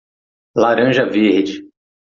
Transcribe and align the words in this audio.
Laranja 0.55 1.03
verde. 1.13 1.63